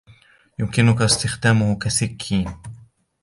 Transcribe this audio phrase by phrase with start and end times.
[0.59, 2.47] يمكن استخدامه كسكين.